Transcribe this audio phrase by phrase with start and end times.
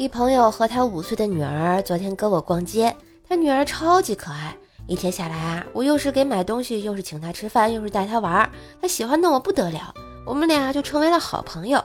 [0.00, 2.96] 一朋友和他五岁的女儿昨天跟我逛街，
[3.28, 4.56] 他女儿超级可爱。
[4.86, 8.50] 一天下来啊，我又是给买东西，又是请他吃饭，又是带他玩，
[8.80, 9.94] 他喜欢的我不得了。
[10.24, 11.84] 我们俩就成为了好朋友。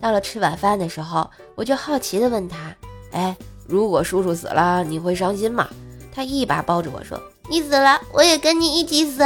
[0.00, 2.72] 到了吃晚饭的时候，我就好奇的问他
[3.10, 3.36] ：“哎，
[3.66, 5.68] 如果叔叔死了，你会伤心吗？”
[6.14, 9.24] 他一把抱着我说：“你死了，我也跟你一起死。”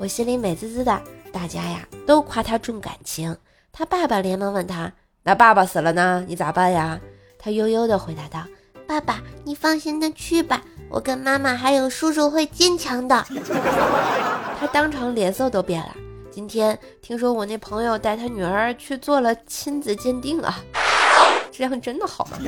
[0.00, 1.02] 我心里美滋滋的。
[1.30, 3.36] 大家呀都夸他重感情。
[3.70, 4.90] 他爸爸连忙问他
[5.24, 6.24] ：“那爸爸死了呢？
[6.26, 6.98] 你咋办呀？”
[7.44, 8.46] 他悠悠的回答道
[8.86, 13.26] ：“爸爸，你放心的去吧。”我跟妈妈还有叔叔会坚强的。
[14.60, 15.96] 他当场脸色都变了。
[16.30, 20.60] 今天听说我那朋友带他女儿去做了亲子鉴定啊，
[21.50, 22.38] 这样真的好吗？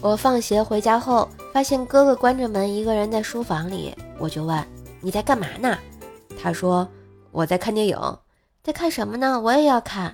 [0.00, 3.94] 我放学回家后，发现哥哥关着门，一个人在书房里。
[4.18, 4.66] 我就问
[5.00, 5.78] ：“你在干嘛呢？”
[6.42, 6.88] 他说
[7.30, 7.96] ：“我在看电影。”
[8.62, 9.40] 在看什么呢？
[9.40, 10.12] 我也要看。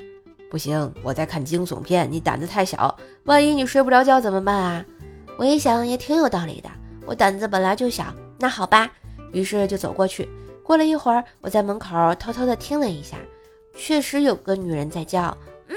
[0.48, 4.84] 不行，我在看惊悚片，你胆子太小，万一你睡不着觉怎么办啊？
[5.36, 6.70] 我一想也挺有道理的，
[7.04, 8.88] 我胆子本来就小，那好吧，
[9.32, 10.28] 于是就走过去。
[10.62, 13.16] 过了一会儿，我在门口偷偷的听了一下，
[13.76, 15.76] 确实有个女人在叫，嗯，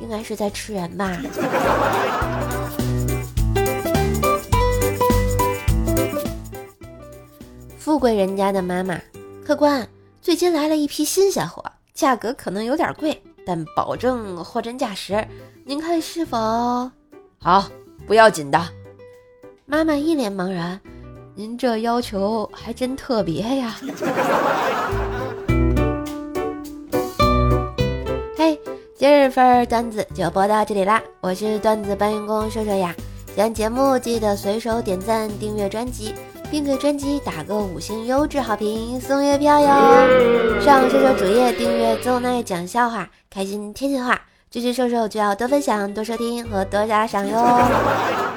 [0.00, 1.20] 应该是在吃人吧。
[7.78, 8.98] 富贵人家的妈妈，
[9.44, 9.86] 客官，
[10.28, 11.64] 最近来了一批新鲜货。
[11.94, 15.26] 价格可能有点贵，但保证货真价实。
[15.64, 16.36] 您看是否
[17.40, 17.66] 好？
[18.06, 18.62] 不要紧的。
[19.64, 20.78] 妈妈一脸茫然，
[21.34, 23.74] 您这要求还真特别呀。
[28.36, 28.60] 嘿，
[28.98, 32.94] 今日份段子就播到这里啦，我是段子搬运工瘦瘦呀。
[33.34, 36.12] 喜欢节目记得随手点赞、订阅专辑。
[36.50, 40.60] 并给专辑打个五星优质好评，送月票哟！
[40.60, 48.27] 上瘦瘦主页订阅“奏奈讲笑话”，开心天津话，支持瘦瘦就要多分享、多收听和多加赏哟！